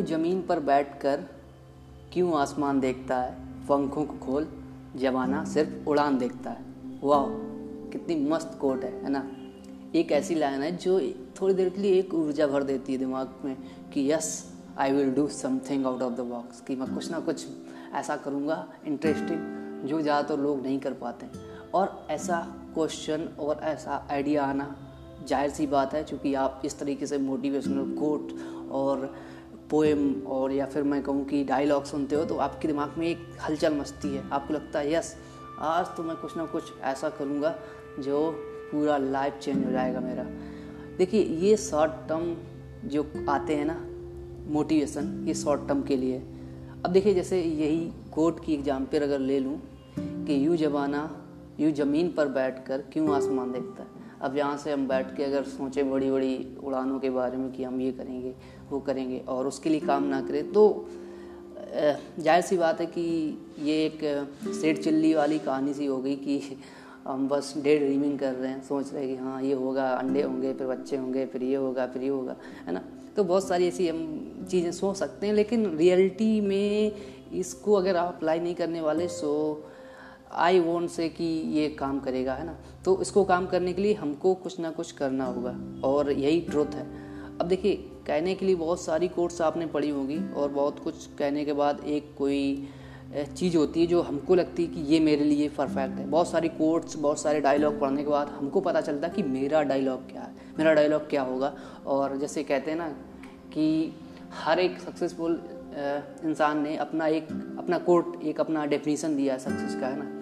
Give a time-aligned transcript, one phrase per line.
[0.00, 1.16] यूँ ज़मीन पर बैठकर
[2.12, 3.32] क्यों आसमान देखता है?
[3.68, 4.48] पंखों को खोल,
[4.96, 6.64] जमाना सिर्फ़ उड़ान देखता है।
[7.04, 7.24] वाह,
[7.90, 9.30] कितनी मस्त कोट है है ना?
[9.94, 11.00] एक ऐसी लाइन है जो
[11.40, 13.56] थोड़ी देर के लिए एक ऊर्जा भर देती है दिमाग में
[13.92, 17.46] कि, yes I will do something out of the box कि मैं कुछ ना कुछ
[17.94, 21.26] ऐसा करूँगा इंटरेस्टिंग जो ज़्यादातर तो लोग नहीं कर पाते
[21.74, 22.40] और ऐसा
[22.74, 24.76] क्वेश्चन और ऐसा आइडिया आना
[25.28, 28.32] ज़ाहिर सी बात है क्योंकि आप इस तरीके से मोटिवेशनल कोट
[28.70, 29.29] और
[29.70, 33.18] पोएम और या फिर मैं कहूँ कि डायलॉग सुनते हो तो आपके दिमाग में एक
[33.42, 35.16] हलचल मचती है। आपको लगता है, यस,
[35.58, 37.54] आज तो मैं कुछ ना कुछ ऐसा करूँगा
[37.98, 38.30] जो
[38.72, 40.24] पूरा लाइफ चेंज हो जाएगा मेरा।
[40.98, 42.34] देखिए, ये शॉर्ट टर्म
[42.88, 43.78] जो आते हैं ना
[44.52, 46.18] मोटिवेशन ये शॉर्ट टर्म के लिए।
[46.84, 49.58] अब देखिए, जैसे यही कोर्ट की एग्ज़ाम्पल अगर ले लूँ
[49.98, 51.08] कि, यूँ जमाना,
[51.60, 53.99] यूँ ज़मीन पर बैठ कर क्यों आसमान देखता है?
[54.20, 56.34] अब यहाँ से हम बैठ के अगर सोचें बड़ी बड़ी
[56.64, 58.34] उड़ानों के बारे में कि हम ये करेंगे,
[58.70, 60.88] वो करेंगे और उसके लिए काम ना करें तो
[62.20, 63.02] ज़ाहिर सी बात है कि
[63.62, 63.98] ये एक
[64.60, 66.40] सेठ चिल्ली वाली कहानी सी हो गई कि
[67.06, 70.22] हम बस डे ड्रीमिंग कर रहे हैं, सोच रहे हैं कि हाँ ये होगा, अंडे
[70.22, 72.82] होंगे, फिर बच्चे होंगे, फिर ये होगा, फिर ये होगा, है ना?
[73.16, 76.92] तो बहुत सारी ऐसी हम चीज़ें सोच सकते हैं, लेकिन रियलिटी में
[77.32, 79.32] इसको अगर आप अप्लाई नहीं करने वाले सो
[80.32, 82.56] आई वॉन्ट से कि ये काम करेगा, है ना?
[82.84, 86.74] तो इसको काम करने के लिए हमको कुछ ना कुछ करना होगा, और यही ट्रुथ
[86.74, 86.86] है।
[87.40, 87.74] अब देखिए,
[88.06, 91.80] कहने के लिए बहुत सारी कोर्ट्स आपने पढ़ी होगी, और बहुत कुछ कहने के बाद
[91.86, 92.68] एक कोई
[93.36, 96.48] चीज़ होती है जो हमको लगती है कि ये मेरे लिए परफेक्ट है। बहुत सारी
[96.48, 100.22] कोर्ट्स बहुत सारे डायलॉग पढ़ने के बाद हमको पता चलता है कि मेरा डायलॉग क्या
[100.22, 101.52] है, मेरा डायलॉग क्या होगा।
[101.86, 102.88] और जैसे कहते हैं ना
[103.54, 103.92] कि
[104.34, 105.40] हर एक सक्सेसफुल
[106.24, 110.19] इंसान ने अपना एक, अपना कोर्ट एक अपना डेफिनेशन दिया है सक्सेस का, है ना?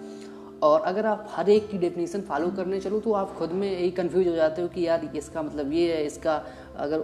[0.63, 3.91] और अगर आप हर एक की डेफिनेशन फॉलो करने चलो तो आप खुद में यही
[3.91, 6.35] कंफ्यूज हो जाते हो कि यार इसका मतलब ये है, इसका
[6.77, 6.99] अगर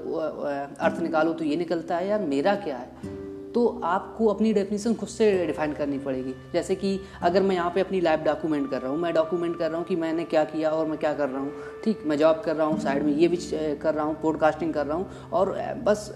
[0.80, 3.24] अर्थ निकालो तो ये निकलता है, यार मेरा क्या है?
[3.54, 7.82] तो आपको अपनी डेफिनेशन खुद से डिफाइन करनी पड़ेगी। जैसे कि अगर मैं यहाँ पे
[7.82, 10.70] अपनी लाइफ डॉक्यूमेंट कर रहा हूँ, मैं डॉक्यूमेंट कर रहा हूँ कि मैंने क्या किया
[10.70, 11.52] और मैं क्या कर रहा हूँ।
[11.84, 13.38] ठीक, मैं जॉब कर रहा हूँ साइड में ये भी
[13.82, 15.54] कर रहा हूँ पॉडकास्टिंग कर रहा हूँ और
[15.86, 16.10] बस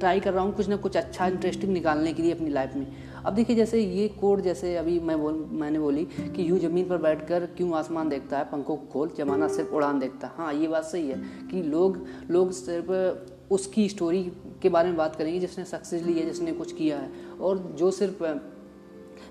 [0.00, 2.86] ट्राई कर रहा हूँ कुछ ना कुछ अच्छा इंटरेस्टिंग निकालने के लिए अपनी लाइफ में।
[3.18, 6.98] अब देखिए, जैसे ये कोड, जैसे अभी मैं बोल, मैंने बोली कि यूँ ज़मीन पर
[6.98, 10.68] बैठकर क्यों आसमान देखता है, पंखों को खोल, जमाना सिर्फ़ उड़ान देखता है। हाँ ये
[10.68, 11.16] बात सही है
[11.50, 11.98] कि लोग
[12.30, 14.22] लोग सिर्फ़ उसकी स्टोरी
[14.62, 17.90] के बारे में बात करेंगे जिसने सक्सेस ली है जिसने कुछ किया है। और जो
[17.90, 18.24] सिर्फ़,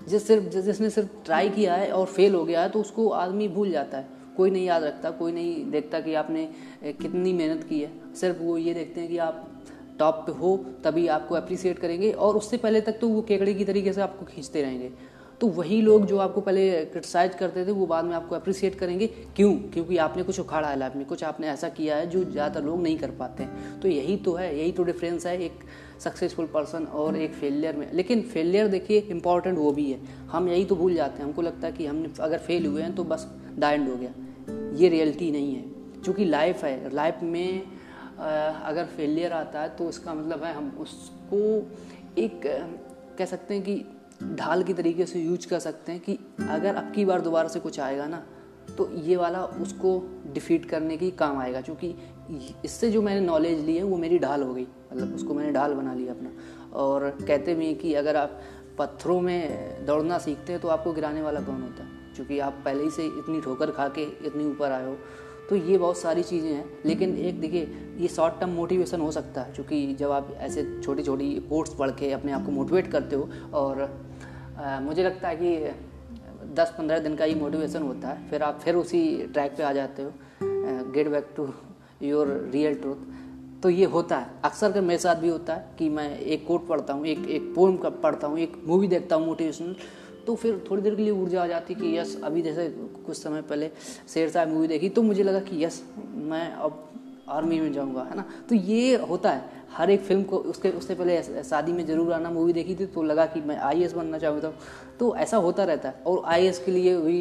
[0.08, 3.48] जिस सिर्फ़ जिसने सिर्फ़ ट्राई किया है और फेल हो गया है तो उसको आदमी
[3.48, 6.48] भूल जाता है। कोई नहीं याद रखता, कोई नहीं देखता कि आपने
[6.84, 9.57] कितनी मेहनत की है। सिर्फ़ वो ये देखते हैं कि आप
[9.98, 13.64] टॉप पे हो, तभी आपको अप्रिसिएट करेंगे और उससे पहले तक तो वो केकड़े की
[13.64, 14.90] तरीके से आपको खींचते रहेंगे।
[15.40, 19.06] तो वही लोग जो आपको पहले क्रिटिसाइज करते थे, वो बाद में आपको अप्रिसिएट करेंगे।
[19.36, 19.52] क्यों?
[19.72, 22.82] क्योंकि आपने कुछ उखाड़ा है लाइफ में, कुछ आपने ऐसा किया है जो ज़्यादातर लोग
[22.82, 25.60] नहीं कर पाते हैं। तो यही तो है, यही तो डिफरेंस है एक
[26.00, 30.64] सक्सेसफुल पर्सन और एक फेलियर में। लेकिन फेलियर देखिए इंपॉर्टेंट वो भी है। हम यही
[30.64, 33.26] तो भूल जाते हैं। हमको लगता है कि हमने अगर फेल हुए हैं तो बस
[33.58, 34.12] डाइंड हो गया।
[34.76, 35.62] ये रियलिटी नहीं है।
[36.04, 37.62] क्योंकि लाइफ है लाइफ में
[38.18, 41.38] अगर फेलियर आता है तो इसका मतलब है हम उसको
[42.20, 42.40] एक
[43.18, 43.84] कह सकते हैं कि
[44.34, 46.18] ढाल की तरीके से यूज़ कर सकते हैं कि
[46.50, 48.26] अगर अब की बार दोबारा से कुछ आएगा ना
[48.78, 49.90] तो ये वाला उसको
[50.32, 51.94] डिफीट करने की काम आएगा। क्योंकि
[52.64, 55.74] इससे जो मैंने नॉलेज ली है, वो मेरी ढाल हो गई। मतलब उसको मैंने ढाल
[55.74, 56.30] बना लिया अपना।
[56.72, 58.40] और कहते भी हैं कि अगर आप
[58.78, 61.82] पत्थरों में दौड़ना सीखते हैं तो आपको गिराने वाला कौन होता?
[61.82, 64.96] है क्योंकि आप पहले ही से इतनी ठोकर खा के इतनी ऊपर आए हो।
[65.48, 69.42] तो ये बहुत सारी चीज़ें हैं। लेकिन एक देखिए ये शॉर्ट टर्म मोटिवेशन हो सकता
[69.42, 73.16] है क्योंकि जब आप ऐसे छोटी छोटी कोर्स पढ़ के अपने आप को मोटिवेट करते
[73.16, 73.82] हो और
[74.58, 78.60] आ, मुझे लगता है कि दस पंद्रह दिन का ही मोटिवेशन होता है फिर आप
[78.60, 80.12] फिर उसी ट्रैक पे आ जाते हो।
[80.92, 81.48] Get back to
[82.02, 85.88] your real truth तो ये होता है। अक्सर कर मेरे साथ भी होता है कि
[85.88, 89.74] मैं एक कोट पढ़ता हूँ एक एक पोम पढ़ता हूँ एक मूवी देखता हूँ मोटिवेशनल
[90.28, 92.68] तो फिर थोड़ी देर के लिए ऊर्जा आ जाती कि यस अभी जैसे
[93.06, 93.70] कुछ समय पहले
[94.14, 95.82] शेर साहब मूवी देखी तो मुझे लगा कि यस
[96.24, 96.84] मैं अब
[97.28, 98.24] आर्मी में जाऊँगा, है ना?
[98.48, 102.30] तो ये होता है। हर एक फ़िल्म को उसके, उससे पहले शादी में ज़रूर आना
[102.30, 104.54] मूवी देखी थी तो लगा कि मैं आई बनना चाहता हूँ।
[105.00, 107.18] तो ऐसा होता रहता है। और आई के लिए हुई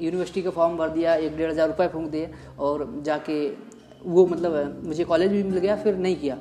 [0.00, 3.48] यूनिवर्सिटी का फॉर्म भर दिया, एक डेढ़ हज़ार रुपये फूँक दिए, और जाके
[4.04, 6.38] वो मतलब मुझे कॉलेज भी मिल गया, फिर नहीं किया।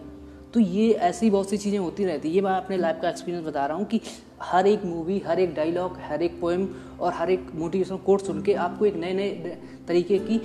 [0.53, 3.45] तो ये ऐसी बहुत सी चीज़ें होती रहती है। ये मैं अपने लाइफ का एक्सपीरियंस
[3.45, 4.01] बता रहा हूँ कि
[4.41, 6.67] हर एक मूवी हर एक डायलॉग हर एक पोएम
[6.99, 10.41] और हर एक मोटिवेशनल कोट सुन के आपको एक नए नए तरीके की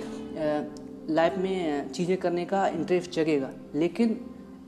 [1.09, 4.09] लाइफ में चीज़ें करने का इंटरेस्ट जगेगा। लेकिन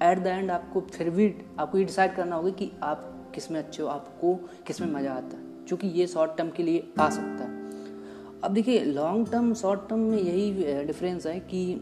[0.03, 3.83] एट द एंड आपको फिर भी, आपको ये डिसाइड करना होगा कि आप किसमें अच्छे
[3.83, 4.35] हो, आपको
[4.67, 7.61] किसमें मज़ा आता है क्योंकि ये शॉर्ट टर्म के लिए आ सकता है।
[8.43, 11.81] अब देखिए लॉन्ग टर्म शॉर्ट टर्म में यही डिफरेंस है कि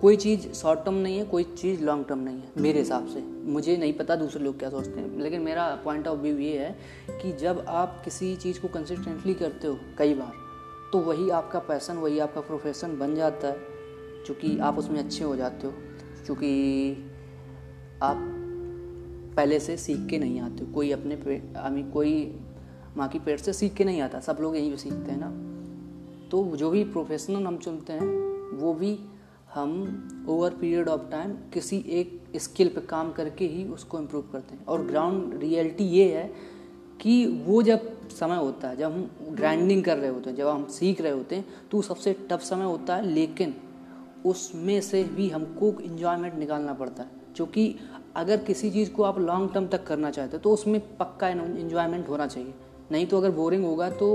[0.00, 3.20] कोई चीज़ शॉर्ट टर्म नहीं है कोई चीज़ लॉन्ग टर्म नहीं है मेरे हिसाब से।
[3.50, 6.76] मुझे नहीं पता दूसरे लोग क्या सोचते हैं। लेकिन मेरा पॉइंट ऑफ़ व्यू ये है
[7.22, 10.32] कि जब आप किसी चीज़ को कंसिस्टेंटली करते हो कई बार
[10.92, 13.56] तो वही आपका पैसन वही आपका प्रोफेशन बन जाता है
[14.26, 15.72] चूँकि आप उसमें अच्छे हो जाते हो
[16.26, 16.92] चूँकि
[18.02, 18.16] आप
[19.36, 21.14] पहले से सीख के नहीं आते हो। कोई अपने
[21.56, 22.40] आई कोई
[22.96, 25.30] माँ की पेट से सीख के नहीं आता सब लोग यहीं पे सीखते हैं ना।
[26.30, 28.98] तो जो भी प्रोफेशनल हम चुनते हैं वो भी
[29.54, 34.54] हम ओवर पीरियड ऑफ़ टाइम किसी एक स्किल पे काम करके ही उसको इम्प्रूव करते
[34.54, 36.26] हैं। और ग्राउंड रियलिटी ये है
[37.00, 40.66] कि वो जब समय होता है, जब हम ग्राइंडिंग कर रहे होते हैं, जब हम
[40.68, 43.54] सीख रहे होते हैं तो सबसे टफ समय होता है, लेकिन
[44.26, 47.74] उसमें से भी हमको इन्जॉयमेंट निकालना पड़ता है। क्योंकि
[48.16, 52.08] अगर किसी चीज़ को आप लॉन्ग टर्म तक करना चाहते हो तो उसमें पक्का इन्जॉयमेंट
[52.08, 52.54] होना चाहिए।
[52.92, 54.08] नहीं तो अगर बोरिंग होगा तो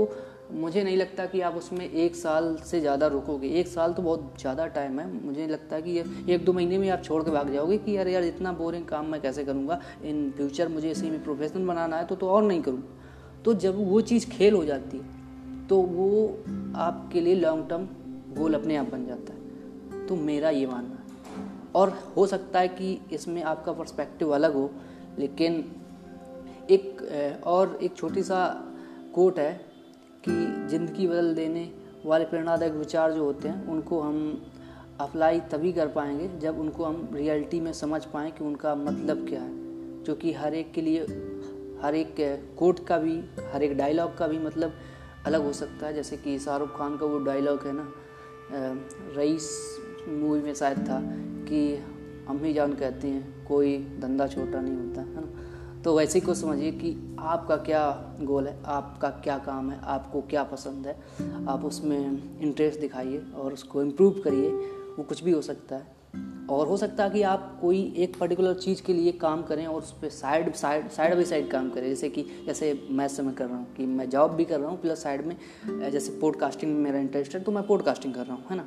[0.52, 4.34] मुझे नहीं लगता कि आप उसमें एक साल से ज़्यादा रुकोगे। एक साल तो बहुत
[4.40, 7.30] ज़्यादा टाइम है। मुझे लगता है कि ये, एक दो महीने में आप छोड़ के
[7.30, 9.80] भाग जाओगे कि यार यार इतना बोरिंग काम मैं कैसे करूँगा?
[10.04, 12.82] इन फ्यूचर मुझे इसी में प्रोफेशनल बनाना है तो तो और नहीं करूँ।
[13.44, 16.08] तो जब वो चीज़ खेल हो जाती है तो वो
[16.78, 17.86] आपके लिए लॉन्ग टर्म
[18.34, 20.98] गोल अपने आप बन जाता है। तो मेरा ये मानना है।
[21.74, 24.70] और हो सकता है कि इसमें आपका पर्सपेक्टिव अलग हो,
[25.18, 25.64] लेकिन
[26.70, 28.46] एक और एक छोटी सा
[29.14, 29.52] कोट है
[30.24, 30.32] कि
[30.70, 31.70] ज़िंदगी बदल देने
[32.06, 34.42] वाले प्रेरणादायक विचार जो होते हैं, उनको हम
[35.00, 39.40] अप्लाई तभी कर पाएँगे जब उनको हम रियलिटी में समझ पाएँ कि उनका मतलब क्या
[39.40, 41.02] है। जो कि हर एक के लिए,
[41.82, 42.14] हर एक
[42.58, 43.18] कोट का भी,
[43.52, 44.72] हर एक डायलॉग का भी मतलब
[45.26, 47.92] अलग हो सकता है। जैसे कि शाहरुख खान का वो डायलॉग है ना
[49.16, 49.48] रईस
[50.08, 51.00] मूवी में शायद था
[51.48, 55.49] कि हम अम्मी जान कहती हैं, कोई धंधा छोटा नहीं होता, है ना?
[55.84, 60.20] तो वैसे ही को समझिए कि आपका क्या गोल है, आपका क्या काम है, आपको
[60.20, 60.96] क्या पसंद है।
[61.46, 64.50] आप उसमें इंटरेस्ट दिखाइए और उसको इम्प्रूव करिए,
[64.98, 66.00] वो कुछ भी हो सकता है।
[66.50, 69.82] और हो सकता है कि आप कोई एक पर्टिकुलर चीज़ के लिए काम करें और
[69.82, 73.46] उस पर side side side by side काम करें। जैसे कि, जैसे मैं समय कर
[73.46, 75.36] रहा हूँ कि मैं जॉब भी कर रहा हूँ प्लस साइड में,
[75.90, 78.66] जैसे पॉडकास्टिंग में मेरा इंटरेस्ट है तो मैं पॉडकास्टिंग कर रहा हूँ, है ना?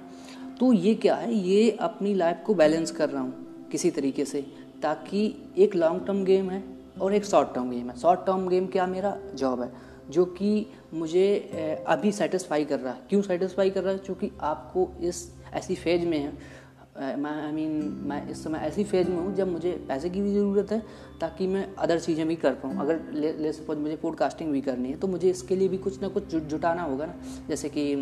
[0.59, 1.33] तो ये क्या है?
[1.33, 4.45] ये अपनी लाइफ को बैलेंस कर रहा हूँ किसी तरीके से,
[4.81, 8.67] ताकि एक लॉन्ग टर्म गेम है और एक शॉर्ट टर्म गेम है। शॉर्ट टर्म गेम
[8.67, 9.71] क्या मेरा जॉब है?
[10.09, 13.99] जो कि मुझे अभी सेटिस्फाई कर रहा है। क्यों सेटिस्फाई कर रहा है?
[13.99, 16.61] क्योंकि आपको इस ऐसी फ़ेज़ में है
[17.17, 17.71] मैं आई मीन
[18.07, 20.79] मैं इस समय ऐसी फ़ेज़ में हूँ जब मुझे पैसे की भी ज़रूरत है
[21.21, 24.89] ताकि मैं अदर चीज़ें भी कर पाऊँ। अगर ले, ले सपोज़ मुझे पॉडकास्टिंग भी करनी
[24.89, 27.15] है तो मुझे इसके लिए भी कुछ ना कुछ जुटाना होगा ना।
[27.49, 27.93] जैसे कि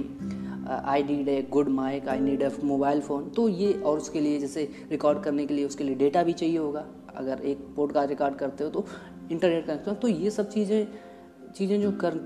[0.70, 4.40] I need a good mic I need a mobile phone तो ये और उसके लिए
[4.40, 6.86] जैसे रिकॉर्ड करने के लिए उसके लिए डेटा भी चाहिए होगा।
[7.16, 8.86] अगर एक पॉडकास्ट रिकॉर्ड करते हो तो
[9.32, 10.88] इंटरनेट कनेक्शन तो ये सब चीज़ें
[11.56, 12.18] चीज़ें जो कर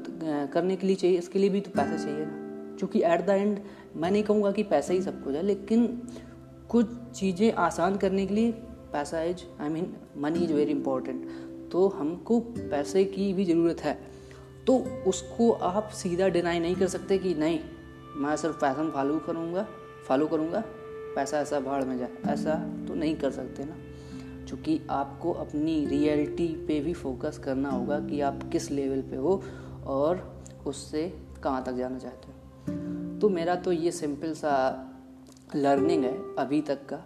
[0.53, 3.59] करने के लिए चाहिए, इसके लिए भी तो पैसा चाहिए ना। क्योंकि एट द एंड
[3.95, 5.87] मैं नहीं कहूँगा कि पैसा ही सब कुछ है, लेकिन
[6.69, 8.51] कुछ चीज़ें आसान करने के लिए
[8.93, 13.97] पैसा is I mean money is very important तो हमको पैसे की भी ज़रूरत है।
[14.67, 14.77] तो
[15.07, 17.59] उसको आप सीधा डिनाई नहीं कर सकते कि नहीं,
[18.15, 19.67] मैं सिर्फ़ पैसन फॉलो करूँगा
[20.07, 20.63] फॉलो करूँगा,
[21.15, 22.55] पैसा ऐसा भाड़ में जाए ऐसा
[22.87, 23.77] तो नहीं कर सकते ना।
[24.47, 29.43] चूँकि आपको अपनी रियलिटी पे भी फोकस करना होगा कि आप किस लेवल पे हो
[29.85, 32.35] और उससे कहाँ तक जाना चाहते हो।
[33.19, 34.85] तो मेरा तो ये सिंपल सा
[35.55, 36.97] लर्निंग है अभी तक का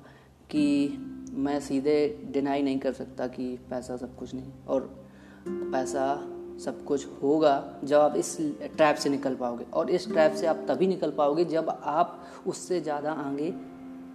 [0.50, 0.90] कि
[1.34, 5.08] मैं सीधे डिनाई नहीं कर सकता कि पैसा सब कुछ नहीं और
[5.48, 6.28] पैसा
[6.66, 8.38] सब कुछ होगा जब आप इस
[8.78, 12.82] ट्रैप से निकल पाओगे और इस ट्रैप से आप तभी निकल पाओगे जब आप उससे
[12.82, 13.54] ज़्यादा आगे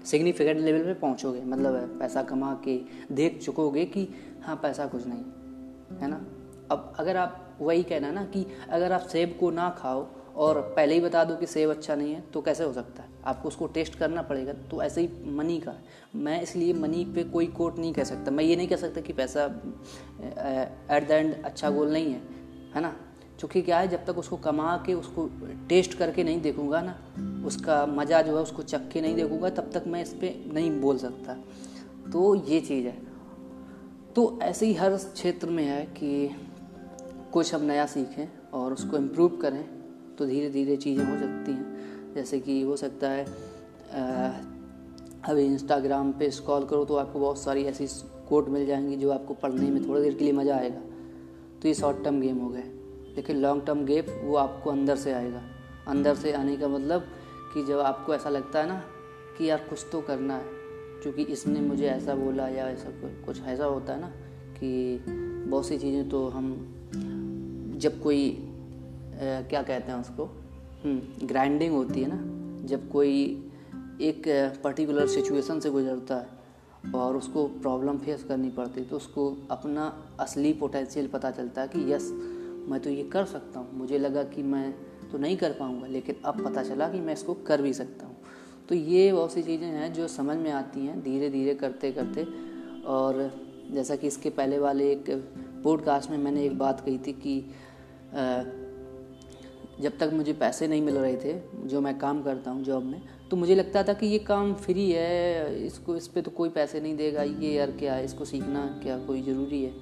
[0.05, 2.81] सिग्निफिकेंट लेवल पे पहुंचोगे। मतलब पैसा कमा के
[3.13, 4.09] देख चुकोगे कि
[4.43, 5.25] हाँ पैसा कुछ नहीं,
[6.01, 6.25] है ना?
[6.71, 10.07] अब अगर आप वही कहना ना कि अगर आप सेब को ना खाओ
[10.37, 13.09] और पहले ही बता दो कि सेब अच्छा नहीं है तो कैसे हो सकता है?
[13.25, 15.75] आपको उसको टेस्ट करना पड़ेगा तो ऐसे ही मनी का
[16.15, 19.13] मैं इसलिए मनी पे कोई कोट नहीं कह सकता। मैं ये नहीं कह सकता कि
[19.13, 19.45] पैसा
[20.91, 22.21] एट द एंड अच्छा गोल नहीं है
[22.75, 22.95] है ना?
[23.39, 25.29] क्योंकि क्या है, जब तक उसको कमा के, उसको
[25.69, 26.99] टेस्ट करके नहीं देखूँगा ना
[27.45, 30.71] उसका मज़ा जो है उसको चख के नहीं देखूँगा, तब तक मैं इस पर नहीं
[30.81, 31.37] बोल सकता।
[32.13, 32.97] तो ये चीज़ है।
[34.17, 36.31] तो ऐसे ही हर क्षेत्र में है कि
[37.33, 39.65] कुछ हम नया सीखें और उसको इम्प्रूव करें
[40.19, 43.25] तो धीरे धीरे चीज़ें हो सकती हैं। जैसे कि हो सकता है
[45.25, 47.87] अभी इंस्टाग्राम पे स्क्रॉल करो तो आपको बहुत सारी ऐसी
[48.29, 50.81] कोट मिल जाएँगी जो आपको पढ़ने में थोड़ी देर के लिए मज़ा आएगा।
[51.63, 52.65] तो ये शॉर्ट टर्म गेम हो गए।
[53.17, 55.43] लेकिन लॉन्ग टर्म गेप वो आपको अंदर से आएगा।
[55.89, 57.07] अंदर से आने का मतलब
[57.55, 58.83] कि जब आपको ऐसा लगता है ना
[59.39, 60.45] कि यार कुछ तो करना है
[61.03, 62.91] क्योंकि इसने मुझे ऐसा बोला या ऐसा
[63.27, 64.09] कुछ ऐसा होता है ना
[64.61, 65.05] कि
[65.49, 66.71] बहुत सी चीज़ें तो हम
[67.77, 70.31] जब कोई आ, क्या कहते हैं उसको
[71.27, 72.35] ग्राइंडिंग हम्म, होती है ना
[72.67, 73.41] जब कोई
[74.01, 74.23] एक
[74.65, 76.45] पर्टिकुलर सिचुएशन से गुजरता है
[76.95, 81.69] और उसको प्रॉब्लम फेस करनी पड़ती है तो उसको अपना असली पोटेंशियल पता चलता है
[81.69, 82.11] कि यस
[82.69, 84.75] मैं तो ये कर सकता हूँ। मुझे लगा कि मैं
[85.15, 88.17] तो नहीं कर पाऊँगा, लेकिन अब पता चला कि मैं इसको कर भी सकता हूँ।
[88.69, 92.27] तो ये बहुत सी चीज़ें हैं जो समझ में आती हैं धीरे धीरे करते करते
[92.87, 93.31] और
[93.71, 95.11] जैसा कि इसके पहले वाले एक
[95.65, 97.41] पॉडकास्ट में मैंने एक बात कही थी कि
[99.81, 103.01] जब तक मुझे पैसे नहीं मिल रहे थे, जो मैं काम करता हूँ जॉब में
[103.31, 106.81] तो मुझे लगता था कि ये काम फ्री है, इसको, इस पर तो कोई पैसे
[106.81, 109.73] नहीं देगा, ये यार क्या, इसको सीखना क्या कोई ज़रूरी है?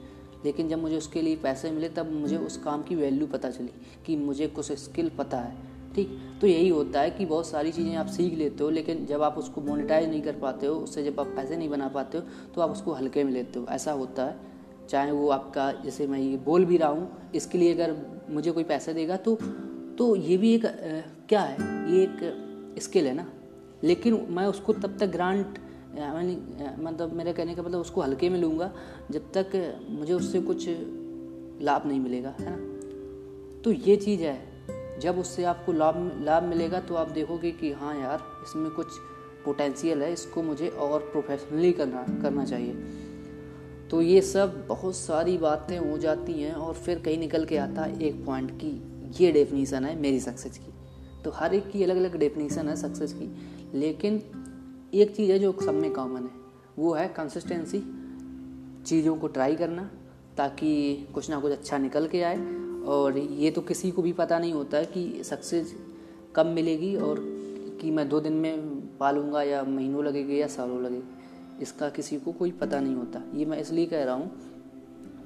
[0.45, 3.71] लेकिन जब मुझे उसके लिए पैसे मिले तब मुझे उस काम की वैल्यू पता चली
[4.07, 5.57] कि मुझे कुछ स्किल पता है
[5.95, 6.19] ठीक?
[6.41, 9.39] तो यही होता है कि बहुत सारी चीज़ें आप सीख लेते हो लेकिन जब आप
[9.39, 12.61] उसको मोनिटाइज नहीं कर पाते हो उससे जब आप पैसे नहीं बना पाते हो तो
[12.61, 14.37] आप उसको हल्के में लेते हो। ऐसा होता है।
[14.89, 17.97] चाहे वो आपका जैसे मैं ये बोल भी रहा हूँ इसके लिए अगर
[18.31, 19.35] मुझे कोई पैसे देगा तो
[19.99, 20.71] तो ये भी एक आ,
[21.29, 21.57] क्या है?
[21.93, 23.27] ये एक स्किल है ना।
[23.85, 25.59] लेकिन मैं उसको तब तक ग्रांट
[25.95, 28.73] मतलब मेरे कहने का मतलब उसको हल्के में लूँगा,
[29.11, 30.67] जब तक मुझे उससे कुछ
[31.63, 32.57] लाभ नहीं मिलेगा, है ना?
[33.63, 37.95] तो ये चीज़ है। जब उससे आपको लाभ लाभ मिलेगा तो आप देखोगे कि हाँ
[38.01, 38.87] यार, इसमें कुछ
[39.45, 42.75] पोटेंशियल है, इसको मुझे और प्रोफेशनली करना करना चाहिए।
[43.91, 47.83] तो ये सब बहुत सारी बातें हो जाती हैं और फिर कहीं निकल के आता
[47.83, 48.71] है एक पॉइंट की,
[49.21, 50.73] ये डेफिनीसन है मेरी सक्सेस की।
[51.25, 54.23] तो हर एक की अलग अलग डेफिनीसन है सक्सेस की। लेकिन
[54.93, 56.31] एक चीज़ है जो सब में कॉमन है,
[56.79, 57.79] वो है कंसिस्टेंसी
[58.87, 59.89] चीज़ों को ट्राई करना,
[60.37, 62.37] ताकि कुछ ना कुछ अच्छा निकल के आए।
[62.87, 65.75] और ये तो किसी को भी पता नहीं होता है कि सक्सेस
[66.37, 67.21] कब मिलेगी और
[67.81, 72.33] कि मैं दो दिन में पालूँगा या महीनों लगेगी या सालों लगेगी। इसका किसी को
[72.33, 74.31] कोई पता नहीं होता। ये मैं इसलिए कह रहा हूँ,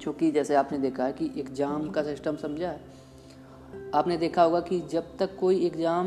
[0.01, 4.81] क्योंकि जैसे आपने देखा है कि एग्ज़ाम का सिस्टम समझा है। आपने देखा होगा कि
[4.91, 6.07] जब तक कोई एग्ज़ाम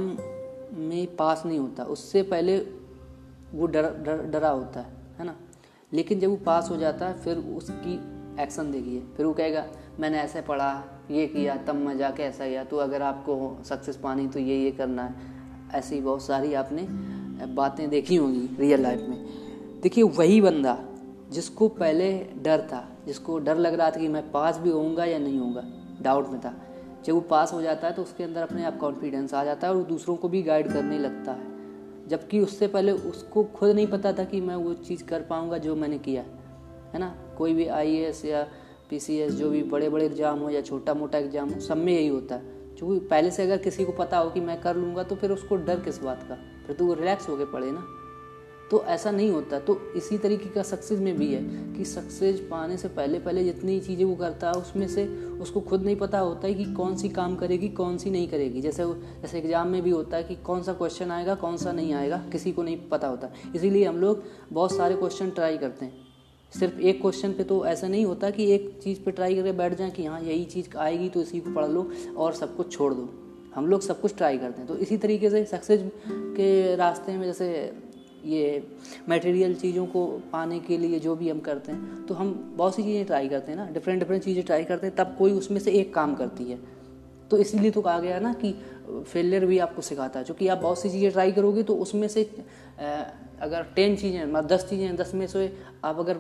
[0.79, 2.57] में पास नहीं होता, उससे पहले
[3.53, 5.35] वो डर डर, डरा होता है है ना?
[5.93, 7.93] लेकिन जब वो पास हो जाता है, फिर उसकी
[8.41, 9.65] एक्शन देखिए। फिर वो कहेगा,
[9.99, 14.27] मैंने ऐसे पढ़ा, ये किया, तब मैं जाके ऐसा किया तो अगर आपको सक्सेस पानी
[14.27, 15.37] तो ये ये करना है।
[15.73, 16.87] ऐसी बहुत सारी आपने
[17.47, 19.25] बातें देखी होंगी रियल लाइफ में।
[19.81, 20.77] देखिए, वही बंदा
[21.29, 22.11] जिसको पहले
[22.43, 25.63] डर था, जिसको डर लग रहा था कि मैं पास भी होऊँगा या नहीं होऊँगा
[26.01, 26.53] डाउट में था।
[27.05, 29.73] जब वो पास हो जाता है तो उसके अंदर अपने आप कॉन्फिडेंस आ जाता है
[29.73, 31.48] और वो दूसरों को भी गाइड करने लगता है।
[32.09, 35.75] जबकि उससे पहले उसको खुद नहीं पता था कि मैं वो चीज़ कर पाऊँगा जो
[35.75, 36.21] मैंने किया,
[36.93, 37.15] है ना?
[37.37, 38.47] कोई भी आईएएस या
[38.89, 42.07] पीसीएस जो भी बड़े बड़े एग्ज़ाम हो या छोटा मोटा एग्ज़ाम हो, सब में यही
[42.07, 45.15] होता है। क्योंकि पहले से अगर किसी को पता हो कि मैं कर लूँगा तो
[45.15, 46.35] फिर उसको डर किस बात का?
[46.67, 47.85] फिर तो वो रिलैक्स होकर पढ़े ना।
[48.71, 51.41] तो ऐसा नहीं होता। तो इसी तरीके का सक्सेस में भी है
[51.75, 55.05] कि सक्सेस पाने से पहले पहले जितनी चीज़ें वो करता है, उसमें से
[55.41, 58.61] उसको खुद नहीं पता होता है कि कौन सी काम करेगी, कौन सी नहीं करेगी।
[58.61, 58.85] जैसे
[59.21, 62.17] जैसे एग्ज़ाम में भी होता है कि कौन सा क्वेश्चन आएगा, कौन सा नहीं आएगा,
[62.31, 66.07] किसी को नहीं पता होता। इसीलिए हम लोग बहुत सारे क्वेश्चन ट्राई करते हैं।
[66.53, 69.77] सिर्फ़ एक क्वेश्चन पे तो ऐसा नहीं होता कि एक चीज़ पे ट्राई करके बैठ
[69.77, 72.93] जाए कि हाँ यही चीज़ आएगी तो इसी को पढ़ लो और सब कुछ छोड़
[72.93, 73.09] दो।
[73.55, 77.25] हम लोग सब कुछ ट्राई करते हैं। तो इसी तरीके से सक्सेस के रास्ते में
[77.25, 77.47] जैसे
[78.25, 78.63] ये
[79.09, 82.83] मटेरियल चीज़ों को पाने के लिए जो भी हम करते हैं तो हम बहुत सी
[82.83, 85.71] चीज़ें ट्राई करते हैं ना डिफरेंट डिफरेंट चीज़ें ट्राई करते हैं, तब कोई उसमें से
[85.71, 86.59] एक काम करती है।
[87.31, 88.53] तो इसलिए तो कहा गया ना कि
[88.89, 92.23] फेलियर भी आपको सिखाता है। क्योंकि आप बहुत सी चीज़ें ट्राई करोगे तो उसमें से
[93.41, 95.51] अगर टेन चीज़ें मतलब दस चीज़ें, दस में से
[95.85, 96.17] आप अगर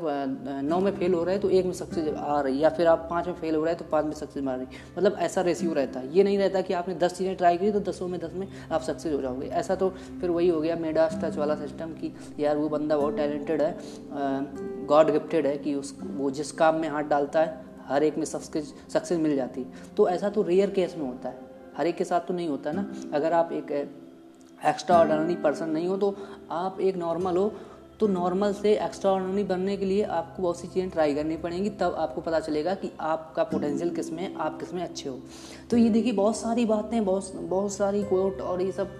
[0.63, 2.87] नौ में फेल हो रहे हैं तो एक में सक्सेस आ रही है या फिर
[2.87, 4.65] आप पाँच में फेल हो रहे हैं तो पाँच में सक्सेस आ रही
[4.97, 7.79] मतलब ऐसा रेशियो रहता है। ये नहीं रहता कि आपने दस चीज़ें ट्राई करी तो
[7.81, 9.89] दसों में, दस में आप सक्सेस हो जाओगे। ऐसा तो
[10.21, 13.77] फिर वही हो गया मेडास टच वाला सिस्टम कि यार वो बंदा बहुत टैलेंटेड है
[14.87, 18.25] गॉड गिफ्टेड है कि उस, वो जिस काम में हाथ डालता है, हर एक में
[18.25, 21.47] सक्सेस सक्सेस मिल जाती है। तो ऐसा तो रेयर केस में होता है।
[21.79, 23.71] हर एक के साथ तो नहीं होता ना। अगर आप एक
[24.61, 26.15] एक्स्ट्रा ऑर्डनरी पर्सन नहीं हो तो
[26.53, 27.51] आप एक नॉर्मल हो
[27.99, 31.69] तो नॉर्मल से एक्स्ट्रा ऑर्डनरी बनने के लिए आपको बहुत सी चीज़ें ट्राई करनी पड़ेंगी,
[31.71, 35.17] तब आपको पता चलेगा कि आपका पोटेंशियल किसमें, आप किसमें अच्छे हो।
[35.71, 38.95] तो ये देखिए, बहुत सारी बातें, बहुत बहुत सारी कोट और ये सब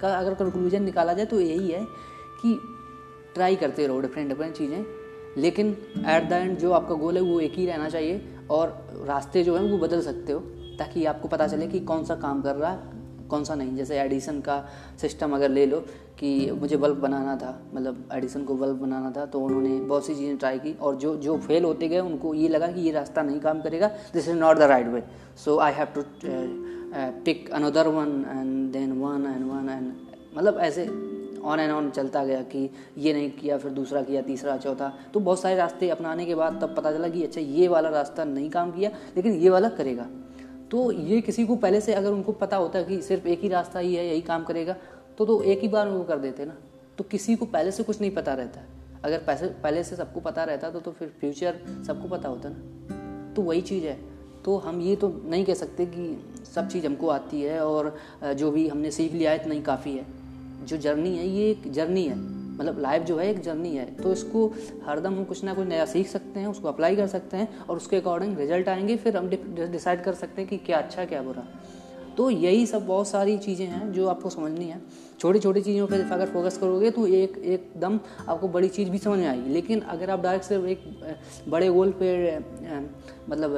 [0.00, 1.84] का अगर कंक्लूजन निकाला जाए तो यही है
[2.42, 2.58] कि
[3.34, 4.84] ट्राई करते रहो डिफरेंट डिफरेंट चीज़ें।
[5.38, 5.76] लेकिन
[6.08, 9.56] एट द एंड जो आपका गोल है, वो एक ही रहना चाहिए और रास्ते जो
[9.56, 10.40] हैं, वो बदल सकते हो।
[10.78, 13.98] ताकि आपको पता चले कि कौन सा काम कर रहा है, कौन सा नहीं। जैसे
[14.00, 14.64] एडिसन का
[15.00, 15.78] सिस्टम अगर ले लो
[16.18, 20.14] कि मुझे बल्ब बनाना था मतलब एडिसन को बल्ब बनाना था तो उन्होंने बहुत सी
[20.14, 23.22] चीज़ें ट्राई की और जो जो फेल होते गए, उनको ये लगा कि ये रास्ता
[23.22, 25.02] नहीं काम करेगा this is not the right way
[25.44, 26.02] so I have to
[27.24, 29.92] pick another one and then one and one and
[30.36, 30.86] मतलब ऐसे
[31.44, 35.20] ऑन एंड ऑन चलता गया कि ये नहीं किया, फिर दूसरा किया, तीसरा, चौथा। तो
[35.20, 38.48] बहुत सारे रास्ते अपनाने के बाद तब पता चला कि अच्छा ये वाला रास्ता नहीं
[38.50, 40.06] काम किया, लेकिन ये वाला करेगा।
[40.74, 43.78] तो ये किसी को पहले से अगर उनको पता होता कि सिर्फ़ एक ही रास्ता
[43.78, 44.76] ही है, यही काम करेगा
[45.18, 46.56] तो तो एक ही बार वो कर देते ना।
[46.98, 48.60] तो किसी को पहले से कुछ नहीं पता रहता
[49.04, 53.34] अगर पैसे, पहले से सबको पता रहता तो तो फिर फ्यूचर सबको पता होता ना।
[53.34, 54.00] तो वही चीज़ है।
[54.44, 58.50] तो हम ये तो नहीं कह सकते कि सब चीज़ हमको आती है और जो
[58.50, 60.04] भी हमने सीख लिया है, इतना ही काफ़ी है।
[60.66, 64.12] जो जर्नी है, ये एक जर्नी है। मतलब लाइफ जो है एक जर्नी है। तो
[64.12, 64.46] इसको
[64.86, 67.76] हरदम हम कुछ ना कुछ नया सीख सकते हैं, उसको अप्लाई कर सकते हैं और
[67.76, 71.46] उसके अकॉर्डिंग रिज़ल्ट आएँगे, फिर हम डिसाइड कर सकते हैं कि क्या अच्छा क्या बुरा।
[72.16, 74.80] तो यही सब बहुत सारी चीज़ें हैं जो आपको समझनी है।
[75.20, 79.18] छोटी छोटी चीज़ों पर अगर फोकस करोगे तो एक, एकदम आपको बड़ी चीज़ भी समझ
[79.18, 80.84] में आएगी। लेकिन अगर आप डायरेक्ट सिर्फ़ एक
[81.48, 82.38] बड़े गोल पे
[83.28, 83.56] मतलब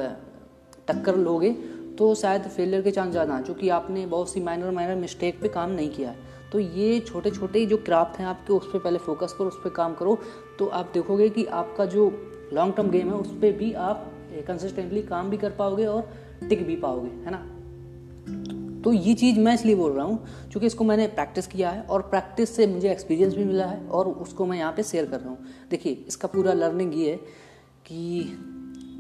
[0.89, 1.51] टक्कर लोगे
[1.99, 5.49] तो शायद फेलियर के चांस ज़्यादा हैं। क्योंकि आपने बहुत सी माइनर माइनर मिस्टेक पे
[5.49, 8.99] काम नहीं किया है। तो ये छोटे छोटे जो क्राफ्ट हैं आपके, उस पर पहले
[8.99, 10.19] फोकस करो, उस पर काम करो।
[10.59, 12.09] तो आप देखोगे कि आपका जो
[12.53, 14.13] लॉन्ग टर्म गेम है, उस पर भी आप
[14.49, 16.09] कंसिस्टेंटली काम भी कर पाओगे और
[16.49, 17.45] टिक भी पाओगे, है ना?
[18.85, 20.19] तो ये चीज़ मैं इसलिए बोल रहा हूँ,
[20.51, 24.09] क्योंकि इसको मैंने प्रैक्टिस किया है और प्रैक्टिस से मुझे एक्सपीरियंस भी मिला है और
[24.09, 27.17] उसको मैं यहाँ पे शेयर कर रहा हूँ। देखिए, इसका पूरा लर्निंग ये है
[27.87, 28.39] कि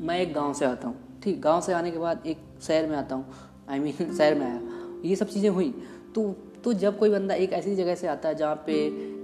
[0.00, 1.40] मैं एक गाँव से आता हूँ, ठीक?
[1.40, 3.24] गाँव से आने के बाद एक शहर में आता हूँ
[3.70, 4.60] आई मीन शहर में आया।
[5.04, 5.70] ये सब चीज़ें हुई
[6.14, 6.34] तो
[6.66, 8.74] तो जब कोई बंदा एक ऐसी जगह से आता है जहाँ पे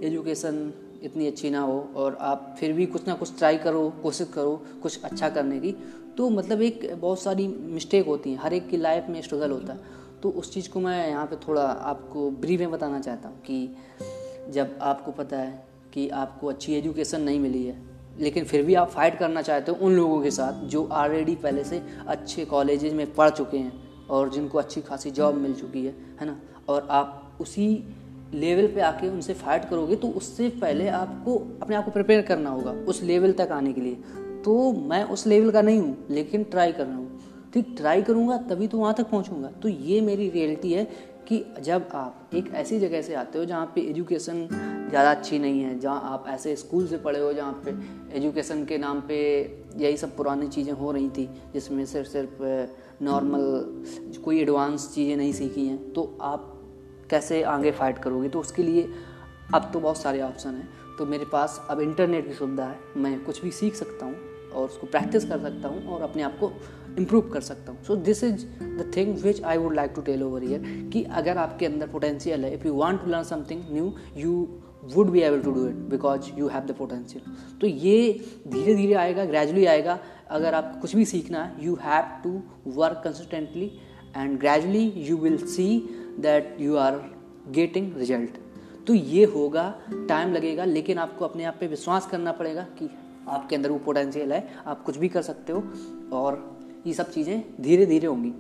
[0.07, 0.73] एजुकेशन
[1.03, 4.63] इतनी अच्छी ना हो और आप फिर भी कुछ ना कुछ ट्राई करो, कोशिश करो,
[4.83, 5.73] कुछ अच्छा करने की
[6.17, 9.73] तो मतलब एक बहुत सारी मिस्टेक होती हैं। हर एक की लाइफ में स्ट्रगल होता
[9.73, 9.79] है।
[10.23, 13.77] तो उस चीज़ को मैं यहाँ पे थोड़ा आपको ब्रीफ में बताना चाहता हूँ कि
[14.51, 17.77] जब आपको पता है कि आपको अच्छी एजुकेशन नहीं मिली है,
[18.19, 21.65] लेकिन फिर भी आप फाइट करना चाहते हो उन लोगों के साथ जो ऑलरेडी पहले
[21.65, 25.95] से अच्छे कॉलेजेस में पढ़ चुके हैं और जिनको अच्छी खासी जॉब मिल चुकी है
[26.21, 26.41] है ना?
[26.69, 27.69] और आप उसी
[28.35, 32.51] लेवल पे आके उनसे फाइट करोगे तो उससे पहले आपको, अपने आप को प्रिपेयर करना
[32.51, 33.95] होगा उस लेवल तक आने के लिए।
[34.45, 38.37] तो मैं उस लेवल का नहीं हूँ, लेकिन ट्राई कर रहा हूँ। ठीक ट्राई करूँगा,
[38.51, 40.85] तभी तो वहाँ तक पहुँचूँगा। तो ये मेरी रियलिटी है
[41.29, 44.47] कि जब आप एक ऐसी जगह से आते हो जहाँ पे एजुकेशन
[44.91, 47.71] ज़्यादा अच्छी नहीं है, जहाँ आप ऐसे स्कूल से पढ़े हो, जहाँ पे
[48.17, 49.19] एजुकेशन के नाम पे
[49.77, 55.33] यही सब पुरानी चीज़ें हो रही थी, जिसमें सिर्फ़ सिर्फ़ नॉर्मल कोई एडवांस चीज़ें नहीं
[55.33, 56.49] सीखी हैं तो आप
[57.13, 58.29] कैसे आगे फाइट करोगे?
[58.29, 58.89] तो उसके लिए
[59.55, 63.19] अब तो बहुत सारे ऑप्शन हैं। तो मेरे पास अब इंटरनेट की सुविधा है। मैं
[63.25, 64.15] कुछ भी सीख सकता हूँ
[64.53, 66.51] और उसको प्रैक्टिस कर सकता हूँ और अपने आप को
[66.99, 68.45] इम्प्रूव कर सकता हूँ। So this is
[68.79, 72.45] the thing which I would like to tell over here कि अगर आपके अंदर पोटेंशियल
[72.45, 74.33] है if you want to learn something new you
[74.95, 77.97] would be able to do it because you have the potential तो ये
[78.49, 79.99] धीरे धीरे आएगा ग्रेजुअली आएगा।
[80.31, 82.31] अगर आपको कुछ भी सीखना है you have to
[82.77, 83.71] work consistently
[84.17, 85.69] and gradually you will see
[86.21, 87.01] that you are
[87.49, 88.39] getting result
[88.87, 89.75] तो ये होगा
[90.09, 92.89] टाइम लगेगा, लेकिन आपको अपने आप पे विश्वास करना पड़ेगा कि
[93.29, 95.63] आपके अंदर वो पोटेंशियल है, आप कुछ भी कर सकते हो,
[96.13, 98.33] और ये सब चीज़ें धीरे धीरे होंगी।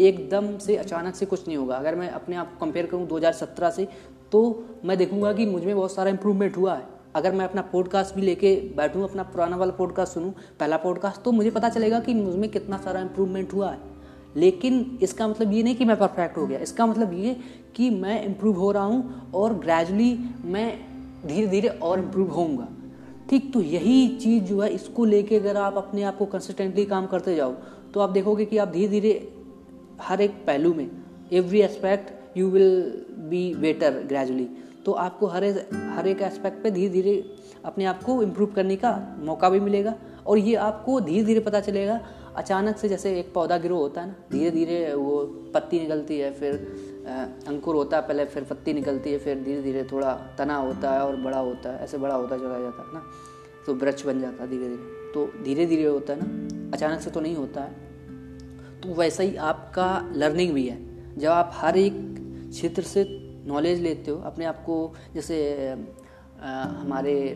[0.00, 3.70] एकदम से, अचानक से कुछ नहीं होगा। अगर मैं अपने आप को कंपेयर करूँ 2017
[3.70, 3.86] से
[4.32, 4.42] तो
[4.84, 8.54] मैं देखूँगा कि मुझमें बहुत सारा इंप्रूवमेंट हुआ है। अगर मैं अपना पॉडकास्ट भी लेके
[8.76, 12.78] बैठूँ, अपना पुराना वाला पॉडकास्ट सुनूँ, पहला पॉडकास्ट तो मुझे पता चलेगा कि मुझमें कितना
[12.78, 13.78] सारा इंप्रूवमेंट हुआ है।
[14.36, 17.36] लेकिन इसका मतलब ये नहीं कि मैं परफेक्ट हो गया। इसका मतलब ये
[17.76, 20.68] कि मैं इम्प्रूव हो रहा हूँ और ग्रेजुअली मैं
[21.26, 22.68] धीरे धीरे और इम्प्रूव होऊँगा।
[23.30, 27.06] ठीक तो यही चीज़ जो है, इसको लेके अगर आप अपने आप को कंसिस्टेंटली काम
[27.06, 27.52] करते जाओ
[27.94, 29.12] तो आप देखोगे कि आप धीरे धीरे
[30.00, 30.90] हर एक पहलू में
[31.32, 34.48] every aspect you will be better gradually
[34.84, 37.22] तो आपको हर एक हर एक एस्पेक्ट पे धीरे धीरे
[37.64, 38.92] अपने आप को इम्प्रूव करने का
[39.24, 39.94] मौका भी मिलेगा
[40.26, 42.00] और ये आपको धीरे धीरे पता चलेगा
[42.36, 46.32] अचानक से जैसे एक पौधा ग्रो होता है ना धीरे धीरे वो पत्ती निकलती है
[46.32, 46.54] फिर
[47.48, 51.00] अंकुर होता है पहले फिर पत्ती निकलती है फिर धीरे धीरे थोड़ा तना होता है
[51.00, 53.04] और बड़ा होता है ऐसे बड़ा होता चला जाता है ना
[53.66, 57.10] तो वृक्ष बन जाता है धीरे धीरे तो धीरे धीरे होता है ना अचानक से
[57.10, 57.70] तो नहीं होता है।
[58.80, 60.78] तो वैसा ही आपका लर्निंग भी है।
[61.18, 61.92] जब आप हर एक
[62.50, 63.04] क्षेत्र से
[63.46, 65.36] नॉलेज लेते हो अपने आप को जैसे
[66.40, 67.34] आ, हमारे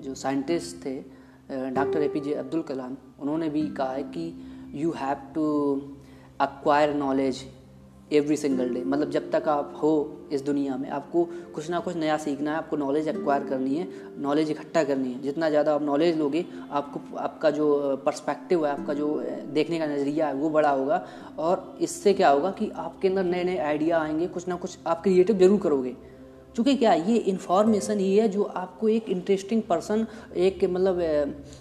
[0.00, 1.22] जो साइंटिस्ट थे
[1.70, 4.32] doctor A P J Abdul Kalam उन्होंने भी कहा है कि
[4.74, 5.48] you have to
[6.40, 7.44] acquire knowledge
[8.12, 9.90] every single day मतलब जब तक आप हो
[10.32, 13.86] इस दुनिया में, आपको कुछ ना कुछ नया सीखना है, आपको नॉलेज एक्वायर करनी है
[14.18, 18.94] नॉलेज इकट्ठा करनी है। जितना ज़्यादा आप नॉलेज लोगे, आपको, आपका जो पर्सपेक्टिव है, आपका
[18.94, 19.08] जो
[19.52, 21.04] देखने का नज़रिया है, वो बड़ा होगा।
[21.38, 25.02] और इससे क्या होगा कि आपके अंदर नए नए आइडिया आएँगे, कुछ ना कुछ आप
[25.02, 25.96] क्रिएटिव ज़रूर करोगे।
[26.56, 30.06] चूँकि क्या, ये इन्फॉर्मेशन ही है जो आपको एक इंटरेस्टिंग पर्सन
[30.36, 30.98] एक मतलब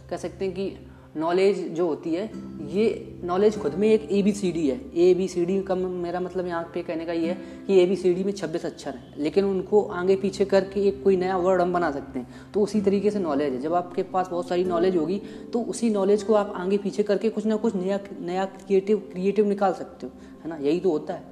[0.10, 0.70] कह सकते हैं कि
[1.16, 2.30] नॉलेज जो होती है,
[2.68, 5.76] ये नॉलेज खुद में एक ए बी सी डी है। ए बी सी डी का
[5.76, 8.66] मेरा मतलब यहाँ पे कहने का ये है कि ए बी सी डी में छब्बीस
[8.66, 12.52] अक्षर हैं, लेकिन उनको आगे पीछे करके एक कोई नया वर्ड हम बना सकते हैं।
[12.54, 15.22] तो उसी तरीके से नॉलेज है। जब आपके पास बहुत सारी नॉलेज होगी
[15.54, 19.48] तो उसी नॉलेज को आप आगे पीछे करके कुछ ना कुछ नया नया क्रिएटिव क्रिएटिव
[19.48, 20.58] निकाल सकते हो, है ना?
[20.58, 21.24] यही तो होता है।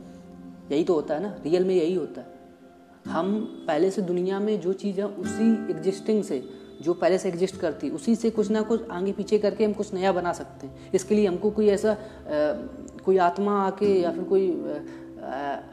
[0.71, 1.35] यही तो होता है ना?
[1.43, 2.37] रियल में यही होता है।
[3.05, 6.43] हम पहले से दुनिया में जो चीज़ है उसी एग्जिस्टिंग से
[6.81, 9.93] जो पहले से एग्जिस्ट करती उसी से कुछ ना कुछ आगे पीछे करके हम कुछ
[9.93, 11.97] नया बना सकते हैं। इसके लिए हमको कोई ऐसा आ,
[13.05, 14.47] कोई आत्मा आके या फिर कोई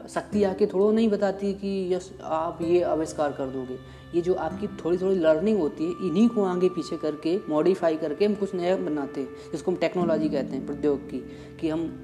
[0.09, 3.77] शक्ति आके थोड़ा नहीं बताती कि यस आप ये आविष्कार कर दोगे।
[4.15, 8.25] ये जो आपकी थोड़ी थोड़ी लर्निंग होती है इन्हीं को आगे पीछे करके मॉडिफाई करके
[8.25, 12.03] हम कुछ नया बनाते हैं जिसको हम टेक्नोलॉजी कहते हैं प्रौद्योगिकी की कि हम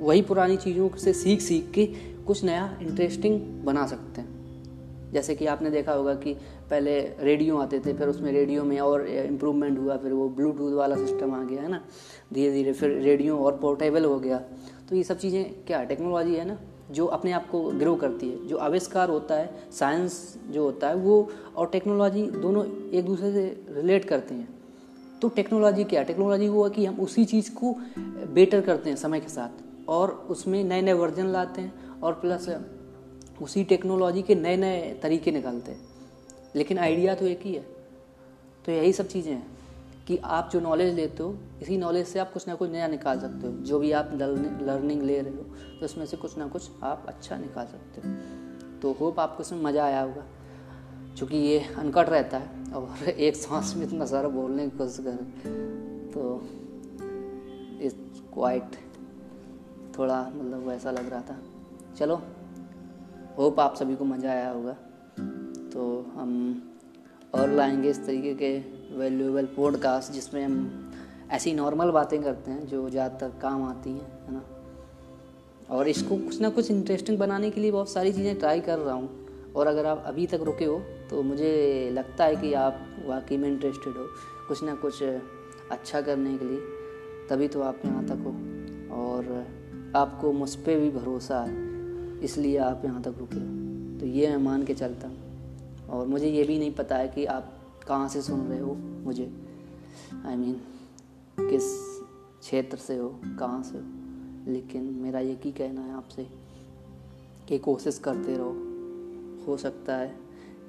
[0.00, 1.86] वही पुरानी चीज़ों से सीख सीख के
[2.26, 4.36] कुछ नया इंटरेस्टिंग बना सकते हैं।
[5.12, 6.36] जैसे कि आपने देखा होगा कि
[6.70, 10.96] पहले रेडियो आते थे, फिर उसमें रेडियो में और इम्प्रूवमेंट हुआ, फिर वो ब्लूटूथ वाला
[10.96, 11.80] सिस्टम आ गया, है ना?
[12.32, 14.38] धीरे धीरे फिर रेडियो और पोर्टेबल हो गया।
[14.88, 16.58] तो ये सब चीज़ें, क्या टेक्नोलॉजी है ना,
[16.90, 20.94] जो अपने आप को ग्रो करती है, जो आविष्कार होता है साइंस जो होता है,
[20.94, 24.48] वो और टेक्नोलॉजी दोनों एक दूसरे से रिलेट करते हैं।
[25.22, 26.02] तो टेक्नोलॉजी क्या?
[26.02, 27.74] टेक्नोलॉजी वो है कि हम उसी चीज़ को
[28.34, 32.48] बेटर करते हैं समय के साथ और उसमें नए नए वर्जन लाते हैं और प्लस
[33.42, 35.97] उसी टेक्नोलॉजी के नए नए तरीके निकालते हैं।
[36.56, 37.64] लेकिन आइडिया तो एक ही है।
[38.64, 39.46] तो यही सब चीज़ें हैं
[40.06, 43.20] कि आप जो नॉलेज लेते हो, इसी नॉलेज से आप कुछ ना कुछ नया निकाल
[43.20, 45.42] सकते हो। जो भी आप लर्निंग ले रहे हो
[45.78, 48.14] तो उसमें से कुछ ना कुछ आप अच्छा निकाल सकते हो।
[48.80, 50.24] तो होप आपको इसमें मज़ा आया होगा,
[51.18, 55.16] क्योंकि ये अनकट रहता है और एक सांस में इतना सारा बोलने की कोशिश कर
[56.14, 56.40] तो
[57.84, 57.94] इस
[58.34, 58.76] क्वाइट
[59.98, 61.38] थोड़ा मतलब वैसा लग रहा था।
[61.96, 62.20] चलो
[63.38, 64.76] होप आप सभी को मज़ा आया होगा।
[65.72, 66.30] तो हम
[67.34, 68.56] और लाएँगे इस तरीके के
[68.98, 70.92] वैल्यूएबल पॉडकास्ट जिसमें हम
[71.32, 74.42] ऐसी नॉर्मल बातें करते हैं जो ज़्यादातर काम आती हैं, है ना?
[75.70, 78.94] और इसको कुछ ना कुछ इंटरेस्टिंग बनाने के लिए बहुत सारी चीज़ें ट्राई कर रहा
[78.94, 80.78] हूँ। और अगर आप अभी तक रुके हो
[81.10, 84.06] तो मुझे लगता है कि आप वाकई में इंटरेस्टेड हो
[84.48, 86.60] कुछ ना कुछ अच्छा करने के लिए।
[87.30, 88.32] तभी तो आप यहाँ तक हो।
[88.96, 89.46] और
[89.96, 94.36] आपको मुझ पर भी भरोसा है, इसलिए आप यहाँ तक रुके हो। तो ये मैं
[94.44, 95.17] मान के चलता हूँ।
[95.90, 97.52] और मुझे ये भी नहीं पता है कि आप
[97.88, 99.32] कहाँ से सुन रहे हो मुझे।
[100.26, 101.62] आई I मीन mean, किस
[102.40, 103.84] क्षेत्र से हो कहाँ से हो।
[104.52, 106.26] लेकिन मेरा ये की कहना है आपसे
[107.48, 108.68] कि कोशिश करते रहो।
[109.46, 110.16] हो सकता है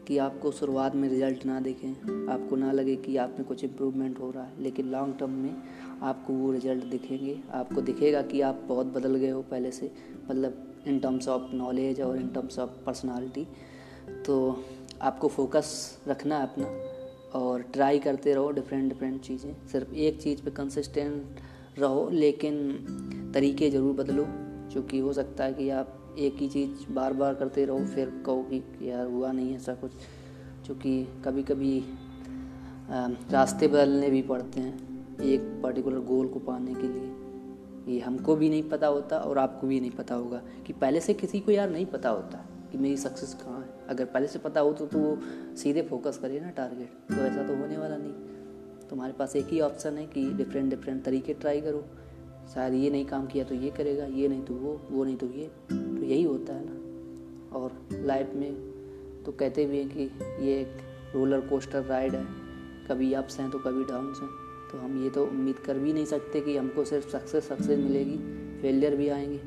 [0.07, 1.91] कि आपको शुरुआत में रिज़ल्ट ना दिखें।
[2.27, 5.55] आपको ना लगे कि आप में कुछ इम्प्रूवमेंट हो रहा है। लेकिन लॉन्ग टर्म में
[6.01, 9.91] आपको वो रिज़ल्ट दिखेंगे। आपको दिखेगा कि आप बहुत बदल गए हो पहले से।
[10.29, 13.47] मतलब इन टर्म्स ऑफ़ नॉलेज और इन टर्म्स ऑफ़ पर्सनालिटी
[14.25, 14.63] तो
[15.01, 15.69] आपको फोकस
[16.07, 21.39] रखना है अपना और ट्राई करते रहो डिफरेंट डिफरेंट चीज़ें। सिर्फ़ एक चीज़ पे कंसिस्टेंट
[21.79, 24.25] रहो, लेकिन तरीके ज़रूर बदलो
[24.71, 28.45] क्योंकि हो सकता है कि आप एक ही चीज़ बार बार करते रहो, फिर कहो
[28.51, 29.91] कि यार हुआ नहीं ऐसा कुछ
[30.65, 31.83] क्योंकि कभी कभी
[33.31, 38.49] रास्ते बदलने भी पड़ते हैं एक पर्टिकुलर गोल को पाने के लिए। ये हमको भी
[38.49, 41.69] नहीं पता होता और आपको भी नहीं पता होगा कि पहले से किसी को यार
[41.69, 43.69] नहीं पता होता। कि मेरी सक्सेस कहाँ है?
[43.89, 45.17] अगर पहले से पता हो तो तो वो
[45.55, 48.13] सीधे फोकस करिए ना टारगेट तो ऐसा तो होने वाला नहीं।
[48.89, 51.85] तुम्हारे पास एक ही ऑप्शन है कि डिफरेंट डिफरेंट तरीके ट्राई करो।
[52.53, 55.25] शायद ये नहीं काम किया तो ये करेगा, ये नहीं तो वो वो नहीं तो
[55.25, 56.79] ये। तो यही होता है ना।
[57.57, 58.55] और लाइफ में
[59.25, 60.03] तो कहते भी हैं कि
[60.47, 60.77] ये एक
[61.15, 62.25] रोलर कोस्टर राइड है।
[62.89, 64.29] कभी अप्स हैं तो कभी डाउन्स हैं।
[64.71, 68.17] तो हम ये तो उम्मीद कर भी नहीं सकते कि हमको सिर्फ़ सक्सेस सक्सेस मिलेगी।
[68.61, 69.41] फेलियर भी आएँगे।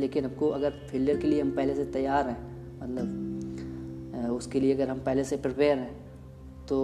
[0.00, 2.51] लेकिन हमको अगर फेलियर के लिए हम पहले से तैयार हैं
[2.82, 6.78] मतलब उसके लिए अगर हम पहले से प्रिपेयर हैं तो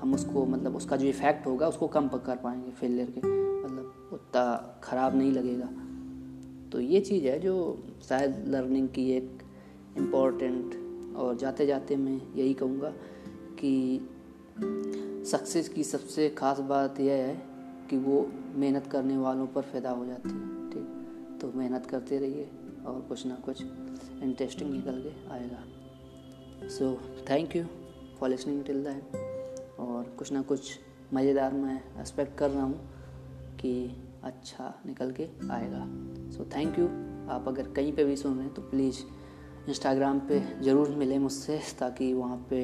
[0.00, 4.44] हम उसको मतलब उसका जो इफ़ेक्ट होगा, उसको कम कर पाएँगे फेलियर के। मतलब उतना
[4.84, 5.68] ख़राब नहीं लगेगा।
[6.72, 9.42] तो ये चीज़ है जो शायद लर्निंग की एक
[9.98, 12.92] इम्पोर्टेंट और जाते जाते मैं यही कहूँगा
[13.60, 13.72] कि
[15.30, 17.42] सक्सेस की सबसे ख़ास बात यह है
[17.90, 21.38] कि वो मेहनत करने वालों पर फ़ायदा हो जाती है, ठीक?
[21.40, 22.48] तो मेहनत करते रहिए
[22.86, 23.62] और कुछ ना कुछ।
[24.22, 26.92] इंटरेस्टिंग निकल के आएगा। So
[27.30, 27.64] thank you
[28.20, 29.16] for listening till that
[29.80, 30.78] और कुछ ना कुछ
[31.14, 32.88] मज़ेदार मैं एक्सपेक्ट कर रहा हूँ
[33.60, 33.72] कि
[34.24, 35.84] अच्छा निकल के आएगा।
[36.36, 36.86] सो थैंक यू
[37.34, 38.98] आप अगर कहीं पे भी सुन रहे हैं तो प्लीज़
[39.68, 42.60] इंस्टाग्राम पे ज़रूर मिलें मुझसे ताकि वहाँ पे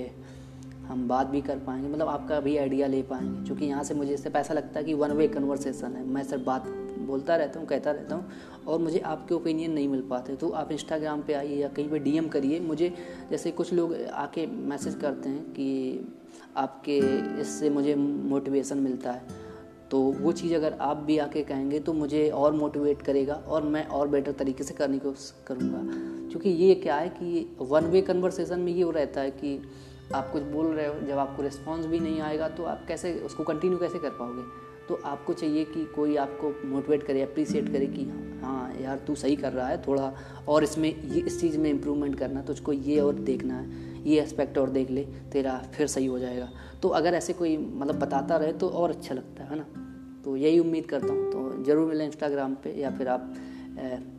[0.88, 4.12] हम बात भी कर पाएँगे मतलब आपका भी आइडिया ले पाएँगे। क्योंकि यहाँ से मुझे
[4.14, 6.66] इससे पैसा लगता है कि वन वे कन्वर्सेशन है। मैं सिर्फ़ बात
[6.98, 8.30] बोलता रहता हूँ, कहता रहता हूँ
[8.66, 11.98] और मुझे आपके ओपिनियन नहीं मिल पाते। तो आप इंस्टाग्राम पे आइए या कहीं पे
[11.98, 12.92] डीएम करिए। मुझे
[13.30, 16.08] जैसे कुछ लोग आके मैसेज करते हैं कि
[16.56, 16.98] आपके
[17.40, 19.44] इससे मुझे मोटिवेशन मिलता है।
[19.90, 23.86] तो वो चीज़ अगर आप भी आके कहेंगे तो मुझे और मोटिवेट करेगा और मैं
[23.86, 25.82] और बेटर तरीके से करने की कोशिश करूँगा।
[26.28, 29.58] क्योंकि ये क्या है कि वन वे कन्वर्सेशन में ये हो रहता है कि
[30.14, 33.44] आप कुछ बोल रहे हो, जब आपको रिस्पॉन्स भी नहीं आएगा तो आप कैसे, उसको
[33.44, 34.42] कंटिन्यू कैसे कर पाओगे?
[34.88, 38.04] तो आपको चाहिए कि कोई आपको मोटिवेट करे अप्रिसिएट करे कि
[38.42, 40.12] हाँ यार, तू सही कर रहा है, थोड़ा
[40.48, 44.58] और इसमें, ये, इस चीज़ में इम्प्रूवमेंट करना, तुझको ये और देखना है, ये एस्पेक्ट
[44.58, 46.48] और देख ले, तेरा फिर सही हो जाएगा।
[46.82, 49.66] तो अगर ऐसे कोई मतलब बताता रहे तो और अच्छा लगता है ना?
[50.24, 53.34] तो यही उम्मीद करता हूँ। तो ज़रूर मिलें इंस्टाग्राम पे, या फिर आप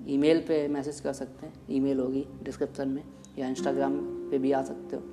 [0.08, 3.04] ईमेल पे मैसेज कर सकते हैं। ईमेल होगी डिस्क्रिप्शन में,
[3.39, 3.97] या इंस्टाग्राम
[4.32, 5.04] पे भी आ सकते हो।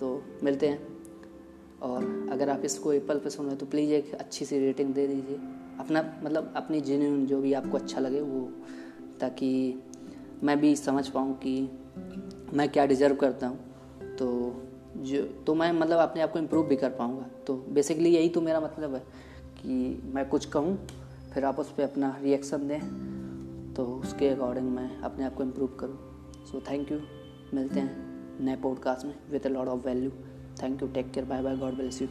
[0.00, 0.86] तो मिलते हैं।
[1.82, 5.06] और अगर आप इसको एप्पल पे सुन रहे तो प्लीज़ एक अच्छी सी रेटिंग दे
[5.06, 5.36] दीजिए।
[5.80, 8.48] अपना मतलब अपनी जेन्यून जो भी आपको अच्छा लगे, वो,
[9.20, 9.82] ताकि
[10.42, 11.70] मैं भी समझ पाऊँ कि
[12.54, 14.62] मैं क्या डिज़र्व करता हूँ। तो
[14.96, 18.40] जो तो मैं मतलब अपने आप को इम्प्रूव भी कर पाऊँगा। तो बेसिकली यही तो
[18.40, 19.00] मेरा मतलब है
[19.62, 20.76] कि मैं कुछ कहूँ,
[21.34, 25.76] फिर आप उस पर अपना रिएक्शन दें तो उसके अकॉर्डिंग मैं अपने आप को इम्प्रूव
[25.80, 25.98] करूँ।
[26.46, 27.00] सो थैंक यू
[27.54, 30.10] मिलते हैं। नए पॉडकास्ट में with a lot of value
[30.62, 32.08] thank you take care bye bye God bless you